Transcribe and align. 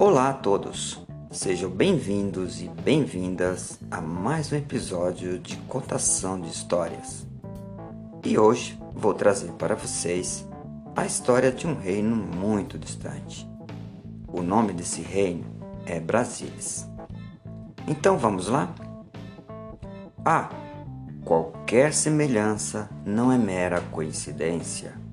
Olá 0.00 0.30
a 0.30 0.32
todos, 0.32 1.04
sejam 1.28 1.68
bem-vindos 1.68 2.62
e 2.62 2.68
bem-vindas 2.68 3.80
a 3.90 4.00
mais 4.00 4.52
um 4.52 4.54
episódio 4.54 5.40
de 5.40 5.56
contação 5.62 6.40
de 6.40 6.46
histórias. 6.46 7.26
E 8.24 8.38
hoje 8.38 8.78
vou 8.94 9.12
trazer 9.12 9.50
para 9.54 9.74
vocês 9.74 10.46
a 10.94 11.04
história 11.04 11.50
de 11.50 11.66
um 11.66 11.74
reino 11.74 12.14
muito 12.14 12.78
distante. 12.78 13.44
O 14.28 14.40
nome 14.40 14.72
desse 14.72 15.00
reino 15.00 15.44
é 15.84 15.98
Brasília. 15.98 16.54
Então 17.88 18.16
vamos 18.16 18.46
lá? 18.46 18.72
Ah, 20.24 20.48
qualquer 21.24 21.92
semelhança 21.92 22.88
não 23.04 23.32
é 23.32 23.36
mera 23.36 23.80
coincidência. 23.90 25.07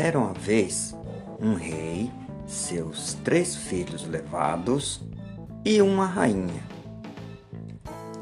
Era 0.00 0.16
uma 0.16 0.32
vez 0.32 0.94
um 1.40 1.54
rei, 1.54 2.08
seus 2.46 3.14
três 3.14 3.56
filhos 3.56 4.06
levados 4.06 5.00
e 5.64 5.82
uma 5.82 6.06
rainha. 6.06 6.62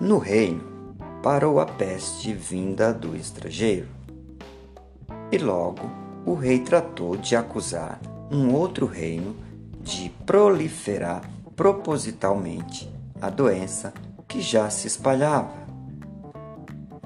No 0.00 0.16
reino 0.16 0.96
parou 1.22 1.60
a 1.60 1.66
peste 1.66 2.32
vinda 2.32 2.94
do 2.94 3.14
estrangeiro. 3.14 3.88
E 5.30 5.36
logo 5.36 5.82
o 6.24 6.32
rei 6.32 6.60
tratou 6.60 7.14
de 7.14 7.36
acusar 7.36 8.00
um 8.30 8.54
outro 8.54 8.86
reino 8.86 9.36
de 9.82 10.08
proliferar 10.24 11.30
propositalmente 11.54 12.90
a 13.20 13.28
doença 13.28 13.92
que 14.26 14.40
já 14.40 14.70
se 14.70 14.86
espalhava. 14.86 15.65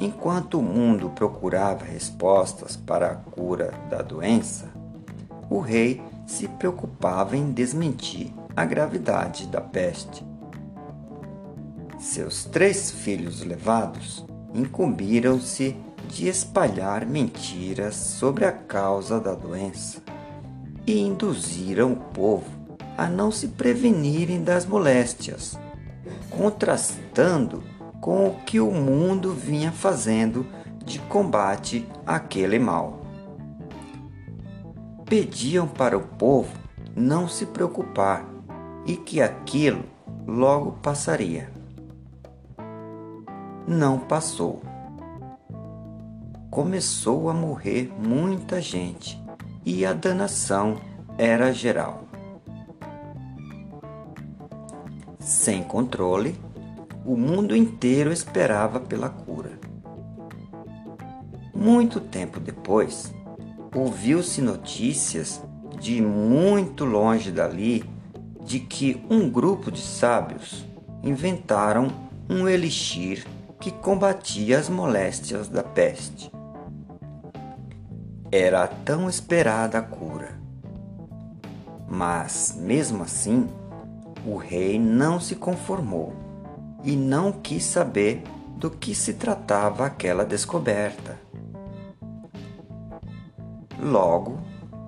Enquanto 0.00 0.58
o 0.58 0.62
mundo 0.62 1.10
procurava 1.10 1.84
respostas 1.84 2.74
para 2.74 3.10
a 3.10 3.14
cura 3.14 3.74
da 3.90 4.00
doença, 4.00 4.70
o 5.50 5.60
rei 5.60 6.02
se 6.26 6.48
preocupava 6.48 7.36
em 7.36 7.52
desmentir 7.52 8.32
a 8.56 8.64
gravidade 8.64 9.46
da 9.46 9.60
peste. 9.60 10.24
Seus 11.98 12.44
três 12.44 12.90
filhos 12.90 13.42
levados 13.44 14.24
incumbiram-se 14.54 15.76
de 16.08 16.28
espalhar 16.28 17.04
mentiras 17.04 17.94
sobre 17.94 18.46
a 18.46 18.52
causa 18.52 19.20
da 19.20 19.34
doença 19.34 20.00
e 20.86 20.98
induziram 20.98 21.92
o 21.92 21.96
povo 21.96 22.60
a 22.96 23.06
não 23.06 23.30
se 23.30 23.48
prevenirem 23.48 24.42
das 24.42 24.64
moléstias, 24.64 25.58
contrastando 26.30 27.62
com 28.00 28.28
o 28.28 28.34
que 28.44 28.58
o 28.58 28.70
mundo 28.70 29.32
vinha 29.32 29.70
fazendo 29.70 30.46
de 30.84 30.98
combate 31.00 31.86
àquele 32.06 32.58
mal. 32.58 33.00
Pediam 35.04 35.66
para 35.68 35.98
o 35.98 36.00
povo 36.00 36.52
não 36.96 37.28
se 37.28 37.46
preocupar 37.46 38.24
e 38.86 38.96
que 38.96 39.20
aquilo 39.20 39.84
logo 40.26 40.72
passaria. 40.82 41.50
Não 43.66 43.98
passou. 43.98 44.62
Começou 46.50 47.28
a 47.28 47.34
morrer 47.34 47.92
muita 47.98 48.60
gente 48.60 49.22
e 49.64 49.84
a 49.84 49.92
danação 49.92 50.80
era 51.16 51.52
geral. 51.52 52.04
Sem 55.18 55.62
controle, 55.62 56.34
o 57.04 57.16
mundo 57.16 57.56
inteiro 57.56 58.12
esperava 58.12 58.78
pela 58.78 59.08
cura. 59.08 59.58
Muito 61.54 62.00
tempo 62.00 62.38
depois, 62.38 63.12
ouviu-se 63.74 64.42
notícias 64.42 65.42
de 65.80 66.00
muito 66.00 66.84
longe 66.84 67.30
dali 67.30 67.84
de 68.44 68.60
que 68.60 69.02
um 69.08 69.30
grupo 69.30 69.70
de 69.70 69.80
sábios 69.80 70.66
inventaram 71.02 71.88
um 72.28 72.48
elixir 72.48 73.26
que 73.58 73.70
combatia 73.70 74.58
as 74.58 74.68
moléstias 74.68 75.48
da 75.48 75.62
peste. 75.62 76.30
Era 78.30 78.64
a 78.64 78.68
tão 78.68 79.08
esperada 79.08 79.78
a 79.78 79.82
cura. 79.82 80.38
Mas, 81.88 82.56
mesmo 82.58 83.02
assim, 83.02 83.48
o 84.24 84.36
rei 84.36 84.78
não 84.78 85.18
se 85.18 85.34
conformou 85.34 86.29
e 86.84 86.96
não 86.96 87.32
quis 87.32 87.64
saber 87.64 88.22
do 88.56 88.70
que 88.70 88.94
se 88.94 89.14
tratava 89.14 89.86
aquela 89.86 90.24
descoberta. 90.24 91.18
Logo, 93.78 94.38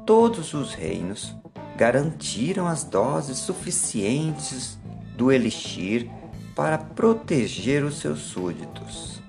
todos 0.04 0.52
os 0.52 0.74
reinos 0.74 1.34
garantiram 1.76 2.66
as 2.66 2.84
doses 2.84 3.38
suficientes 3.38 4.78
do 5.16 5.32
elixir 5.32 6.10
para 6.54 6.76
proteger 6.76 7.82
os 7.82 7.98
seus 7.98 8.20
súditos. 8.20 9.22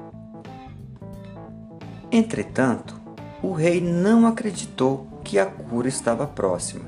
Entretanto, 2.12 3.00
o 3.42 3.54
rei 3.54 3.80
não 3.80 4.28
acreditou 4.28 5.08
que 5.24 5.40
a 5.40 5.46
cura 5.46 5.88
estava 5.88 6.28
próxima 6.28 6.86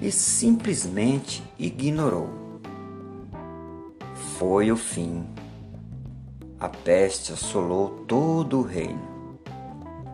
e 0.00 0.12
simplesmente 0.12 1.42
ignorou 1.58 2.37
foi 4.38 4.70
o 4.70 4.76
fim. 4.76 5.26
A 6.60 6.68
peste 6.68 7.32
assolou 7.32 8.04
todo 8.06 8.60
o 8.60 8.62
reino, 8.62 9.36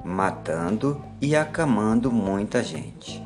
matando 0.03 0.99
e 1.21 1.37
acamando 1.37 2.11
muita 2.11 2.62
gente. 2.62 3.23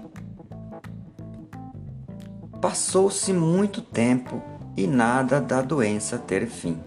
Passou-se 2.61 3.33
muito 3.33 3.81
tempo 3.81 4.43
e 4.77 4.89
nada 4.89 5.41
da 5.41 5.63
doença 5.63 6.19
ter 6.19 6.49
fim. 6.49 6.81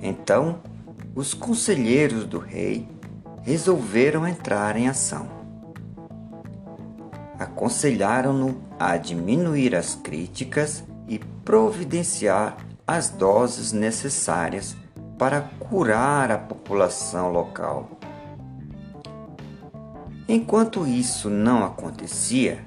Então, 0.00 0.60
os 1.16 1.34
conselheiros 1.34 2.24
do 2.24 2.38
rei 2.38 2.88
resolveram 3.42 4.24
entrar 4.24 4.76
em 4.76 4.88
ação. 4.88 5.26
Aconselharam-no 7.40 8.56
a 8.78 8.96
diminuir 8.96 9.74
as 9.74 9.96
críticas 9.96 10.84
e 11.08 11.18
providenciar 11.18 12.56
as 12.86 13.08
doses 13.08 13.72
necessárias 13.72 14.76
para 15.18 15.40
curar 15.40 16.30
a 16.30 16.38
população 16.38 17.32
local. 17.32 17.88
Enquanto 20.28 20.86
isso 20.86 21.30
não 21.30 21.64
acontecia, 21.64 22.64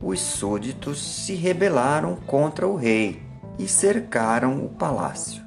os 0.00 0.20
súditos 0.20 1.00
se 1.02 1.34
rebelaram 1.34 2.16
contra 2.26 2.66
o 2.66 2.76
rei 2.76 3.22
e 3.58 3.66
cercaram 3.66 4.64
o 4.64 4.68
palácio. 4.68 5.42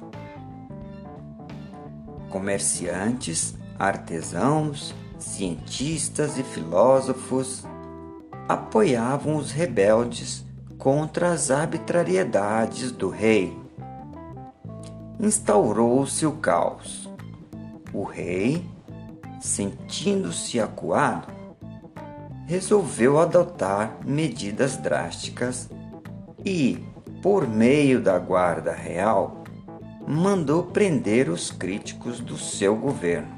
Comerciantes, 2.28 3.54
artesãos, 3.78 4.94
cientistas 5.18 6.36
e 6.36 6.42
filósofos 6.42 7.64
apoiavam 8.48 9.36
os 9.36 9.50
rebeldes 9.50 10.44
contra 10.76 11.32
as 11.32 11.50
arbitrariedades 11.50 12.90
do 12.90 13.08
rei 13.08 13.63
instaurou-se 15.24 16.26
o 16.26 16.32
caos. 16.32 17.10
O 17.92 18.02
rei, 18.02 18.64
sentindo-se 19.40 20.60
acuado, 20.60 21.32
resolveu 22.46 23.18
adotar 23.18 23.98
medidas 24.04 24.76
drásticas 24.76 25.70
e, 26.44 26.84
por 27.22 27.48
meio 27.48 28.02
da 28.02 28.18
Guarda 28.18 28.72
Real, 28.72 29.44
mandou 30.06 30.64
prender 30.64 31.30
os 31.30 31.50
críticos 31.50 32.20
do 32.20 32.36
seu 32.36 32.76
governo. 32.76 33.32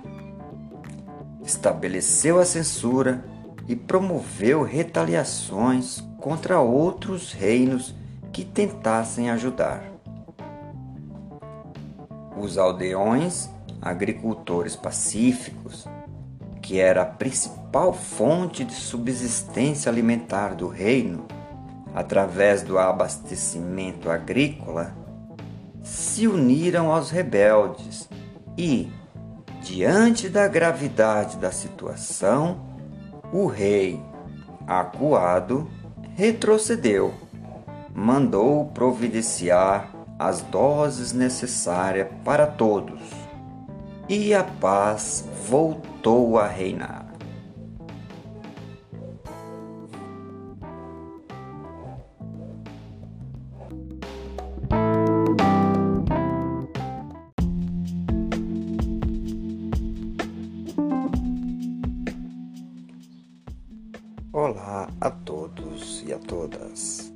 Estabeleceu 1.45 2.41
a 2.41 2.45
censura 2.45 3.25
e 3.69 3.77
promoveu 3.77 4.63
retaliações 4.63 6.03
contra 6.19 6.59
outros 6.59 7.33
reinos 7.33 7.95
que 8.33 8.45
tentassem 8.45 9.31
ajudar. 9.31 9.96
Os 12.37 12.59
aldeões, 12.59 13.49
agricultores 13.81 14.77
pacíficos, 14.77 15.87
que 16.61 16.79
era 16.79 17.03
a 17.03 17.07
principal 17.07 17.93
fonte 17.93 18.65
de 18.65 18.75
subsistência 18.75 19.91
alimentar 19.91 20.55
do 20.55 20.69
reino, 20.69 21.27
através 21.95 22.63
do 22.63 22.79
abastecimento 22.79 24.11
agrícola, 24.11 24.95
se 25.83 26.27
uniram 26.27 26.93
aos 26.93 27.11
rebeldes 27.11 28.09
e, 28.59 28.91
diante 29.63 30.29
da 30.29 30.47
gravidade 30.49 31.37
da 31.39 31.51
situação, 31.51 32.61
o 33.33 33.47
rei, 33.47 34.03
acuado, 34.67 35.71
retrocedeu, 36.15 37.15
mandou 37.95 38.67
providenciar 38.67 39.96
as 40.19 40.43
doses 40.43 41.13
necessárias 41.13 42.09
para 42.25 42.47
todos, 42.47 43.01
e 44.09 44.33
a 44.33 44.45
paz 44.45 45.29
voltou 45.49 46.39
a 46.39 46.47
reinar. 46.47 47.05
Olá 64.33 64.89
a 65.01 65.11
todos 65.11 66.05
e 66.07 66.13
a 66.13 66.19
todas. 66.19 67.16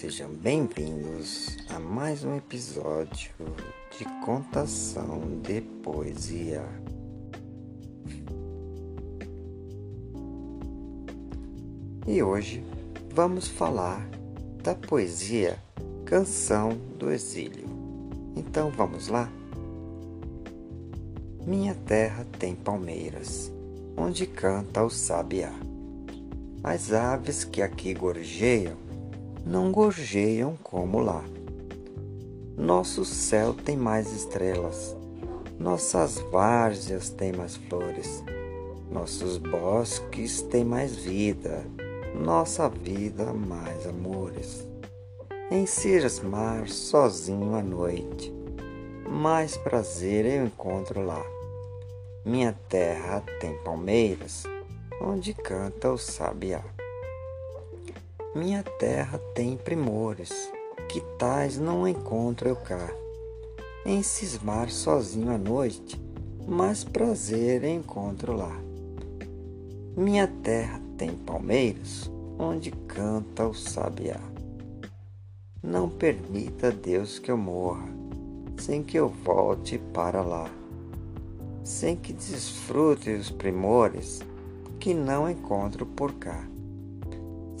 Sejam 0.00 0.30
bem-vindos 0.30 1.58
a 1.68 1.78
mais 1.78 2.24
um 2.24 2.34
episódio 2.34 3.32
de 3.98 4.06
contação 4.24 5.20
de 5.42 5.60
poesia. 5.60 6.64
E 12.06 12.22
hoje 12.22 12.64
vamos 13.12 13.46
falar 13.46 14.00
da 14.62 14.74
poesia 14.74 15.58
Canção 16.06 16.70
do 16.98 17.12
Exílio. 17.12 17.68
Então 18.34 18.70
vamos 18.70 19.08
lá? 19.08 19.30
Minha 21.46 21.74
terra 21.74 22.26
tem 22.38 22.54
palmeiras, 22.54 23.52
onde 23.98 24.26
canta 24.26 24.82
o 24.82 24.88
sabiá. 24.88 25.52
As 26.64 26.90
aves 26.90 27.44
que 27.44 27.60
aqui 27.60 27.92
gorjeiam 27.92 28.89
não 29.44 29.72
gorjeiam 29.72 30.56
como 30.62 31.00
lá. 31.00 31.24
Nosso 32.56 33.04
céu 33.04 33.54
tem 33.54 33.76
mais 33.76 34.12
estrelas, 34.12 34.96
nossas 35.58 36.18
várzeas 36.30 37.10
têm 37.10 37.32
mais 37.32 37.56
flores, 37.56 38.22
nossos 38.90 39.38
bosques 39.38 40.42
têm 40.42 40.64
mais 40.64 40.94
vida, 40.94 41.64
nossa 42.14 42.68
vida 42.68 43.32
mais 43.32 43.86
amores. 43.86 44.66
Em 45.50 45.66
cismar 45.66 46.68
sozinho 46.68 47.54
à 47.54 47.62
noite, 47.62 48.32
mais 49.08 49.56
prazer 49.56 50.26
eu 50.26 50.46
encontro 50.46 51.04
lá. 51.04 51.24
Minha 52.24 52.52
terra 52.68 53.22
tem 53.40 53.56
palmeiras, 53.64 54.44
onde 55.00 55.32
canta 55.32 55.90
o 55.90 55.98
sabiá. 55.98 56.62
Minha 58.32 58.62
terra 58.62 59.18
tem 59.34 59.56
primores, 59.56 60.30
que 60.88 61.00
tais 61.18 61.58
não 61.58 61.86
encontro 61.86 62.48
eu 62.48 62.54
cá. 62.54 62.88
Em 63.84 64.04
cismar 64.04 64.70
sozinho 64.70 65.32
à 65.32 65.36
noite, 65.36 66.00
mais 66.46 66.84
prazer 66.84 67.64
encontro 67.64 68.36
lá. 68.36 68.56
Minha 69.96 70.28
terra 70.28 70.80
tem 70.96 71.10
palmeiras, 71.10 72.08
onde 72.38 72.70
canta 72.70 73.48
o 73.48 73.52
sabiá. 73.52 74.20
Não 75.60 75.88
permita 75.88 76.70
Deus 76.70 77.18
que 77.18 77.32
eu 77.32 77.36
morra, 77.36 77.88
sem 78.58 78.80
que 78.80 78.96
eu 78.96 79.08
volte 79.08 79.76
para 79.92 80.22
lá, 80.22 80.48
sem 81.64 81.96
que 81.96 82.12
desfrute 82.12 83.10
os 83.10 83.28
primores 83.28 84.20
que 84.78 84.94
não 84.94 85.28
encontro 85.28 85.84
por 85.84 86.12
cá. 86.12 86.46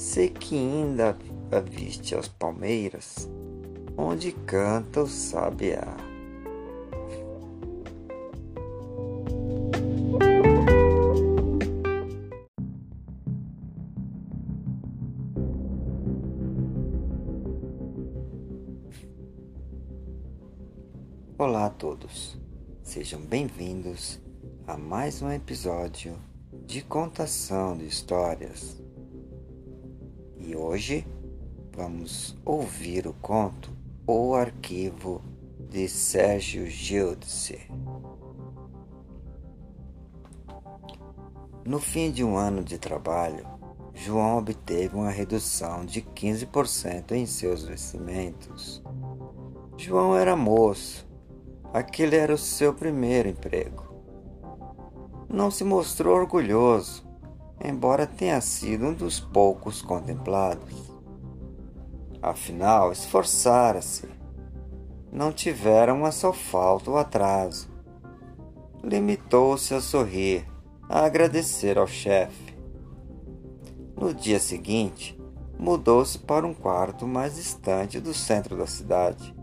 Sei 0.00 0.30
que 0.30 0.56
ainda 0.56 1.14
aviste 1.52 2.14
as 2.14 2.26
palmeiras, 2.26 3.28
onde 3.98 4.32
canta 4.32 5.02
o 5.02 5.06
sabiá. 5.06 5.94
Olá 21.36 21.66
a 21.66 21.70
todos, 21.70 22.38
sejam 22.82 23.20
bem-vindos 23.20 24.18
a 24.66 24.78
mais 24.78 25.20
um 25.20 25.30
episódio 25.30 26.16
de 26.64 26.80
contação 26.80 27.76
de 27.76 27.84
histórias. 27.84 28.79
E 30.50 30.56
hoje 30.56 31.06
vamos 31.76 32.36
ouvir 32.44 33.06
o 33.06 33.12
conto 33.12 33.70
O 34.04 34.34
Arquivo 34.34 35.22
de 35.70 35.88
Sérgio 35.88 36.66
Gildice. 36.66 37.70
No 41.64 41.78
fim 41.78 42.10
de 42.10 42.24
um 42.24 42.36
ano 42.36 42.64
de 42.64 42.78
trabalho, 42.78 43.46
João 43.94 44.38
obteve 44.38 44.96
uma 44.96 45.10
redução 45.10 45.84
de 45.84 46.02
15% 46.02 47.12
em 47.12 47.26
seus 47.26 47.62
vestimentos. 47.62 48.82
João 49.76 50.16
era 50.16 50.34
moço, 50.34 51.08
aquele 51.72 52.16
era 52.16 52.34
o 52.34 52.38
seu 52.38 52.74
primeiro 52.74 53.28
emprego. 53.28 53.84
Não 55.28 55.48
se 55.48 55.62
mostrou 55.62 56.16
orgulhoso 56.16 57.08
embora 57.62 58.06
tenha 58.06 58.40
sido 58.40 58.86
um 58.86 58.94
dos 58.94 59.20
poucos 59.20 59.82
contemplados. 59.82 60.90
Afinal, 62.22 62.92
esforçara-se. 62.92 64.08
Não 65.12 65.32
tivera 65.32 65.92
uma 65.92 66.12
só 66.12 66.32
falta 66.32 66.90
ou 66.90 66.96
atraso. 66.96 67.68
Limitou-se 68.82 69.74
a 69.74 69.80
sorrir, 69.80 70.46
a 70.88 71.04
agradecer 71.04 71.76
ao 71.76 71.86
chefe. 71.86 72.56
No 73.96 74.14
dia 74.14 74.40
seguinte, 74.40 75.18
mudou-se 75.58 76.18
para 76.18 76.46
um 76.46 76.54
quarto 76.54 77.06
mais 77.06 77.36
distante 77.36 78.00
do 78.00 78.14
centro 78.14 78.56
da 78.56 78.66
cidade. 78.66 79.34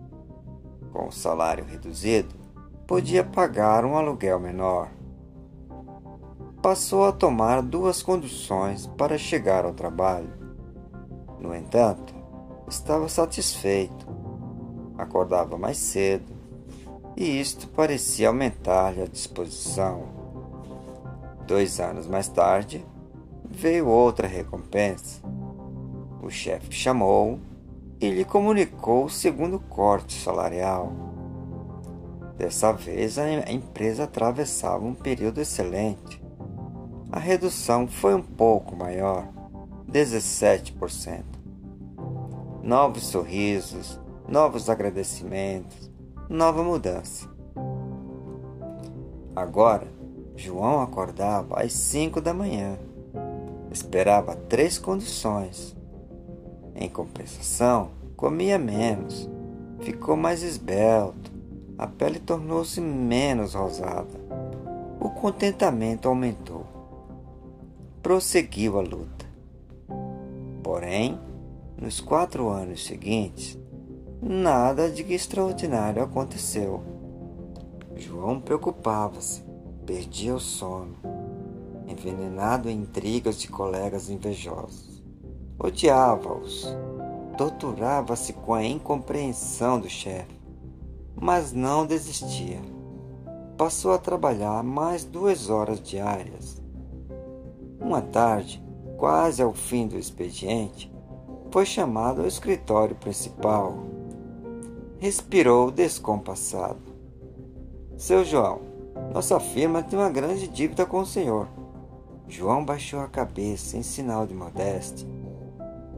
Com 0.92 1.08
o 1.08 1.12
salário 1.12 1.66
reduzido, 1.66 2.34
podia 2.88 3.24
pagar 3.24 3.86
um 3.86 3.96
aluguel 3.96 4.40
menor 4.40 4.97
passou 6.68 7.06
a 7.06 7.14
tomar 7.14 7.62
duas 7.62 8.04
conduções 8.04 8.88
para 8.98 9.18
chegar 9.18 9.64
ao 9.64 9.72
trabalho. 9.72 10.34
No 11.40 11.56
entanto, 11.56 12.14
estava 12.68 13.08
satisfeito. 13.08 14.06
Acordava 14.98 15.58
mais 15.58 15.78
cedo 15.78 16.26
e 17.16 17.40
isto 17.40 17.70
parecia 17.70 18.28
aumentar-lhe 18.28 19.02
a 19.02 19.06
disposição. 19.06 20.10
Dois 21.48 21.80
anos 21.80 22.06
mais 22.06 22.28
tarde, 22.28 22.86
veio 23.50 23.88
outra 23.88 24.28
recompensa. 24.28 25.22
O 26.22 26.30
chefe 26.30 26.74
chamou 26.74 27.40
e 27.98 28.10
lhe 28.10 28.26
comunicou 28.26 29.06
o 29.06 29.10
segundo 29.10 29.58
corte 29.58 30.22
salarial. 30.22 30.92
Dessa 32.38 32.74
vez, 32.74 33.18
a 33.18 33.50
empresa 33.50 34.04
atravessava 34.04 34.84
um 34.84 34.94
período 34.94 35.40
excelente 35.40 36.27
a 37.18 37.20
redução 37.20 37.88
foi 37.88 38.14
um 38.14 38.22
pouco 38.22 38.76
maior, 38.76 39.28
17%. 39.92 41.24
Novos 42.62 43.08
sorrisos, 43.08 44.00
novos 44.30 44.70
agradecimentos, 44.70 45.90
nova 46.30 46.64
mudança. 46.64 47.28
Agora, 49.36 49.88
João 50.36 50.80
acordava 50.80 51.60
às 51.60 51.74
5 51.74 52.22
da 52.22 52.36
manhã. 52.36 52.78
Esperava 53.72 54.36
três 54.36 54.78
condições. 54.78 55.76
Em 56.76 56.88
compensação, 56.88 57.90
comia 58.16 58.60
menos, 58.60 59.28
ficou 59.80 60.16
mais 60.16 60.44
esbelto, 60.44 61.32
a 61.80 61.88
pele 61.88 62.20
tornou-se 62.20 62.80
menos 62.80 63.56
rosada. 63.56 64.20
O 65.00 65.10
contentamento 65.10 66.08
aumentou 66.08 66.57
prosseguiu 68.08 68.80
a 68.80 68.82
luta. 68.82 69.26
Porém, 70.64 71.20
nos 71.76 72.00
quatro 72.00 72.48
anos 72.48 72.86
seguintes, 72.86 73.60
nada 74.22 74.90
de 74.90 75.04
extraordinário 75.14 76.02
aconteceu. 76.02 76.82
João 77.98 78.40
preocupava-se, 78.40 79.44
perdia 79.86 80.34
o 80.34 80.40
sono, 80.40 80.96
envenenado 81.86 82.70
em 82.70 82.78
intrigas 82.78 83.42
de 83.42 83.50
colegas 83.50 84.10
invejosos. 84.10 85.04
Odiava-os, 85.60 86.66
torturava-se 87.38 88.32
com 88.32 88.54
a 88.54 88.64
incompreensão 88.64 89.82
do 89.82 89.90
chefe, 89.90 90.40
mas 91.14 91.52
não 91.52 91.86
desistia. 91.86 92.62
Passou 93.58 93.92
a 93.92 93.98
trabalhar 93.98 94.64
mais 94.64 95.04
duas 95.04 95.50
horas 95.50 95.82
diárias 95.82 96.66
uma 97.88 98.02
tarde, 98.02 98.62
quase 98.98 99.42
ao 99.42 99.54
fim 99.54 99.88
do 99.88 99.98
expediente, 99.98 100.92
foi 101.50 101.66
chamado 101.66 102.22
ao 102.22 102.28
escritório 102.28 102.96
principal. 102.96 103.78
Respirou 105.00 105.72
descompassado. 105.72 106.82
Seu 107.96 108.26
João, 108.26 108.60
nossa 109.14 109.40
firma 109.40 109.82
tem 109.82 109.98
uma 109.98 110.10
grande 110.10 110.50
dívida 110.50 110.86
com 110.86 111.00
o 111.00 111.06
senhor. 111.06 111.48
João 112.28 112.66
baixou 112.66 113.00
a 113.00 113.08
cabeça 113.08 113.78
em 113.78 113.84
sinal 113.84 114.28
de 114.28 114.34
modéstia. 114.34 115.08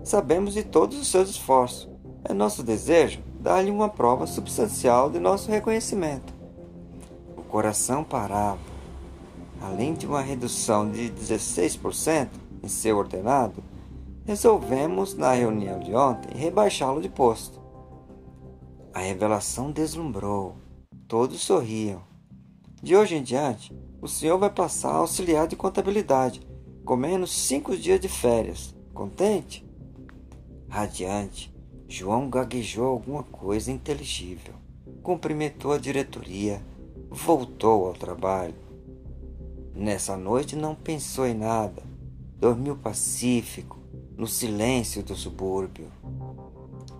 Sabemos 0.04 0.54
de 0.54 0.64
todos 0.64 1.00
os 1.00 1.08
seus 1.08 1.30
esforços. 1.30 1.90
É 2.24 2.34
nosso 2.34 2.62
desejo 2.62 3.20
dar-lhe 3.40 3.72
uma 3.72 3.90
prova 3.90 4.28
substancial 4.28 5.10
de 5.10 5.20
nosso 5.20 5.50
reconhecimento. 5.50 6.34
O 7.36 7.42
coração 7.42 8.04
parava 8.04 8.69
além 9.62 9.94
de 9.94 10.06
uma 10.06 10.22
redução 10.22 10.90
de 10.90 11.10
16%, 11.10 12.30
em 12.64 12.68
seu 12.68 12.98
ordenado, 12.98 13.64
resolvemos, 14.26 15.16
na 15.16 15.34
reunião 15.34 15.80
de 15.80 15.96
ontem, 15.96 16.38
rebaixá-lo 16.38 17.02
de 17.02 17.10
posto. 17.10 17.60
A 18.94 19.00
revelação 19.00 19.72
deslumbrou. 19.72 20.56
Todos 21.08 21.42
sorriam. 21.42 22.02
De 22.82 22.96
hoje 22.96 23.16
em 23.16 23.24
diante, 23.24 23.76
o 24.02 24.08
senhor 24.08 24.38
vai 24.38 24.50
passar 24.50 24.92
a 24.92 24.98
auxiliar 24.98 25.48
de 25.48 25.56
contabilidade, 25.56 26.42
com 26.86 26.96
menos 26.96 27.32
cinco 27.32 27.76
dias 27.76 28.00
de 28.00 28.08
férias. 28.08 28.76
Contente? 28.94 29.68
Radiante, 30.68 31.54
João 31.88 32.30
gaguejou 32.30 32.86
alguma 32.86 33.24
coisa 33.24 33.72
inteligível, 33.72 34.54
cumprimentou 35.02 35.72
a 35.72 35.80
diretoria, 35.80 36.62
voltou 37.10 37.88
ao 37.88 37.94
trabalho. 37.94 38.69
Nessa 39.80 40.18
noite 40.18 40.58
não 40.58 40.76
pensou 40.76 41.26
em 41.26 41.34
nada, 41.34 41.82
dormiu 42.38 42.76
pacífico, 42.76 43.80
no 44.18 44.28
silêncio 44.28 45.02
do 45.02 45.16
subúrbio. 45.16 45.88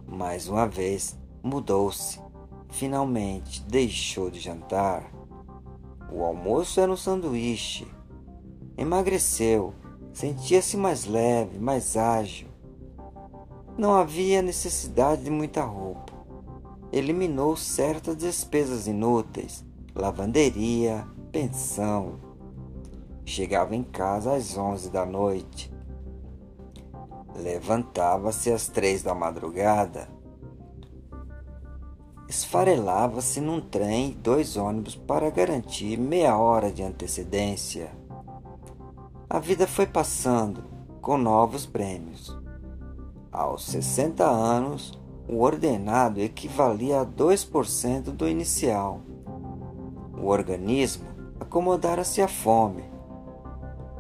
Mais 0.08 0.48
uma 0.48 0.66
vez 0.66 1.14
mudou-se. 1.44 2.22
Finalmente 2.70 3.62
deixou 3.64 4.32
de 4.32 4.40
jantar. 4.40 5.12
O 6.10 6.24
almoço 6.24 6.80
era 6.80 6.90
um 6.90 6.96
sanduíche. 6.96 7.86
Emagreceu, 8.78 9.74
sentia-se 10.14 10.78
mais 10.78 11.04
leve, 11.04 11.60
mais 11.60 11.98
ágil. 11.98 12.48
Não 13.78 13.94
havia 13.94 14.42
necessidade 14.42 15.26
de 15.26 15.30
muita 15.30 15.66
roupa. 15.66 16.14
Eliminou 16.94 17.58
certas 17.58 18.16
despesas 18.16 18.88
inúteis, 18.88 19.66
lavanderia, 19.94 21.06
pensão. 21.30 22.29
Chegava 23.30 23.76
em 23.76 23.84
casa 23.84 24.34
às 24.34 24.58
onze 24.58 24.90
da 24.90 25.06
noite. 25.06 25.72
Levantava-se 27.36 28.52
às 28.52 28.68
três 28.68 29.04
da 29.04 29.14
madrugada. 29.14 30.10
Esfarelava-se 32.28 33.40
num 33.40 33.62
trem 33.62 34.10
e 34.10 34.16
dois 34.16 34.58
ônibus 34.58 34.96
para 34.96 35.30
garantir 35.30 35.96
meia 35.96 36.36
hora 36.40 36.72
de 36.72 36.82
antecedência. 36.82 37.92
A 39.30 39.38
vida 39.38 39.68
foi 39.68 39.86
passando 39.86 40.64
com 41.00 41.16
novos 41.16 41.68
prêmios. 41.68 42.36
Aos 43.32 43.64
60 43.66 44.26
anos, 44.26 45.00
o 45.28 45.42
ordenado 45.44 46.20
equivalia 46.20 47.02
a 47.02 47.06
2% 47.06 48.06
do 48.06 48.28
inicial. 48.28 49.02
O 50.20 50.26
organismo 50.26 51.06
acomodara-se 51.40 52.24
à 52.24 52.28
fome. 52.28 52.89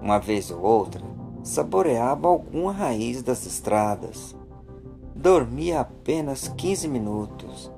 Uma 0.01 0.19
vez 0.19 0.51
ou 0.51 0.61
outra, 0.61 1.03
saboreava 1.43 2.27
alguma 2.27 2.71
raiz 2.71 3.21
das 3.21 3.45
estradas. 3.45 4.35
Dormia 5.15 5.81
apenas 5.81 6.47
15 6.47 6.87
minutos. 6.87 7.71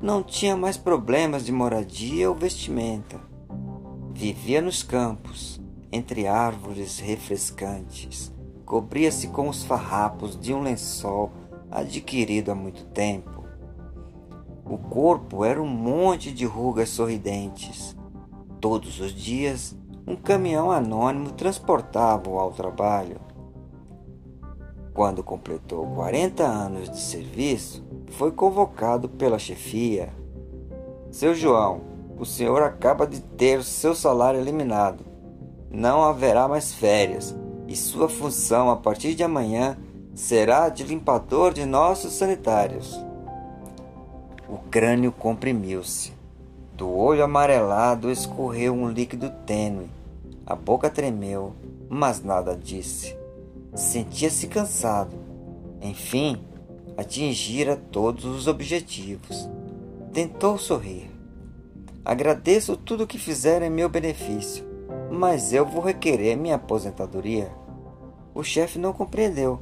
Não 0.00 0.22
tinha 0.22 0.56
mais 0.56 0.76
problemas 0.76 1.44
de 1.44 1.52
moradia 1.52 2.28
ou 2.28 2.36
vestimenta. 2.36 3.20
Vivia 4.12 4.60
nos 4.60 4.82
campos, 4.82 5.60
entre 5.90 6.26
árvores 6.26 6.98
refrescantes 6.98 8.32
cobria-se 8.68 9.28
com 9.28 9.48
os 9.48 9.64
farrapos 9.64 10.38
de 10.38 10.52
um 10.52 10.60
lençol 10.60 11.32
adquirido 11.70 12.50
há 12.50 12.54
muito 12.54 12.84
tempo. 12.84 13.42
O 14.62 14.76
corpo 14.76 15.42
era 15.42 15.62
um 15.62 15.66
monte 15.66 16.30
de 16.30 16.44
rugas 16.44 16.90
sorridentes. 16.90 17.96
Todos 18.60 19.00
os 19.00 19.14
dias, 19.14 19.74
um 20.08 20.16
caminhão 20.16 20.72
anônimo 20.72 21.32
transportava-o 21.32 22.38
ao 22.38 22.50
trabalho. 22.50 23.20
Quando 24.94 25.22
completou 25.22 25.86
40 25.88 26.42
anos 26.42 26.88
de 26.88 26.98
serviço, 26.98 27.84
foi 28.12 28.32
convocado 28.32 29.06
pela 29.06 29.38
chefia. 29.38 30.08
Seu 31.10 31.34
João, 31.34 31.82
o 32.18 32.24
senhor 32.24 32.62
acaba 32.62 33.06
de 33.06 33.20
ter 33.20 33.62
seu 33.62 33.94
salário 33.94 34.40
eliminado. 34.40 35.04
Não 35.70 36.02
haverá 36.02 36.48
mais 36.48 36.72
férias 36.72 37.36
e 37.66 37.76
sua 37.76 38.08
função 38.08 38.70
a 38.70 38.76
partir 38.76 39.14
de 39.14 39.22
amanhã 39.22 39.76
será 40.14 40.70
de 40.70 40.84
limpador 40.84 41.52
de 41.52 41.66
nossos 41.66 42.14
sanitários. 42.14 42.98
O 44.48 44.56
crânio 44.70 45.12
comprimiu-se. 45.12 46.14
Do 46.72 46.88
olho 46.88 47.22
amarelado 47.22 48.10
escorreu 48.10 48.72
um 48.72 48.88
líquido 48.88 49.30
tênue. 49.44 49.97
A 50.48 50.54
boca 50.54 50.88
tremeu, 50.88 51.52
mas 51.90 52.22
nada 52.22 52.56
disse. 52.56 53.14
Sentia-se 53.74 54.46
cansado. 54.46 55.14
Enfim, 55.82 56.42
atingira 56.96 57.76
todos 57.76 58.24
os 58.24 58.46
objetivos. 58.46 59.48
Tentou 60.12 60.56
sorrir. 60.56 61.10
Agradeço 62.02 62.78
tudo 62.78 63.04
o 63.04 63.06
que 63.06 63.18
fizeram 63.18 63.66
em 63.66 63.70
meu 63.70 63.90
benefício 63.90 64.68
mas 65.10 65.52
eu 65.52 65.64
vou 65.64 65.82
requerer 65.82 66.36
minha 66.36 66.56
aposentadoria. 66.56 67.50
O 68.34 68.42
chefe 68.42 68.78
não 68.78 68.92
compreendeu. 68.92 69.58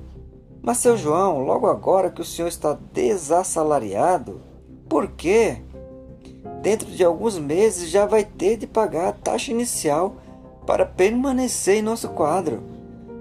Mas, 0.60 0.78
seu 0.78 0.96
João, 0.96 1.44
logo 1.44 1.66
agora 1.66 2.10
que 2.10 2.20
o 2.20 2.24
senhor 2.24 2.48
está 2.48 2.76
desassalariado, 2.92 4.40
por 4.88 5.08
quê? 5.08 5.58
Dentro 6.60 6.90
de 6.90 7.04
alguns 7.04 7.38
meses 7.38 7.88
já 7.88 8.06
vai 8.06 8.24
ter 8.24 8.56
de 8.56 8.66
pagar 8.66 9.08
a 9.08 9.12
taxa 9.12 9.52
inicial 9.52 10.16
para 10.66 10.84
permanecer 10.84 11.76
em 11.76 11.82
nosso 11.82 12.08
quadro. 12.08 12.62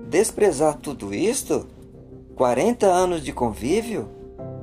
Desprezar 0.10 0.78
tudo 0.78 1.14
isto? 1.14 1.68
40 2.36 2.88
anos 2.88 3.24
de 3.24 3.32
convívio? 3.32 4.10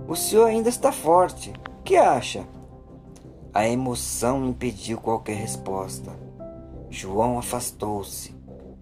O 0.09 0.17
senhor 0.17 0.47
ainda 0.47 0.69
está 0.69 0.91
forte. 0.91 1.53
Que 1.85 1.97
acha? 1.97 2.47
A 3.55 3.69
emoção 3.69 4.49
impediu 4.49 4.99
qualquer 4.99 5.37
resposta. 5.37 6.11
João 6.91 7.39
afastou-se. 7.39 8.35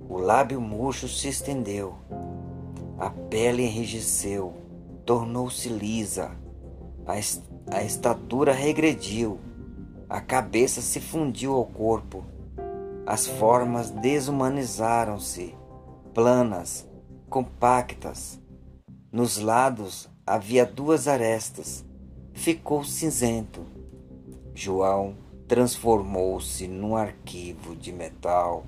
O 0.09 0.19
lábio 0.19 0.61
murcho 0.61 1.07
se 1.07 1.29
estendeu. 1.29 1.95
A 2.99 3.11
pele 3.11 3.63
enrijeceu, 3.63 4.53
tornou-se 5.05 5.69
lisa. 5.69 6.33
A, 7.07 7.19
est 7.19 7.43
a 7.71 7.83
estatura 7.83 8.53
regrediu. 8.53 9.39
A 10.09 10.21
cabeça 10.21 10.81
se 10.81 11.01
fundiu 11.01 11.55
ao 11.55 11.65
corpo. 11.65 12.25
As 13.13 13.27
formas 13.27 13.91
desumanizaram-se, 13.91 15.53
planas, 16.15 16.89
compactas. 17.29 18.41
Nos 19.11 19.37
lados 19.37 20.09
havia 20.25 20.65
duas 20.65 21.09
arestas. 21.09 21.85
Ficou 22.33 22.85
cinzento. 22.85 23.67
João 24.55 25.17
transformou-se 25.49 26.69
num 26.69 26.95
arquivo 26.95 27.75
de 27.75 27.93
metal. 27.93 28.65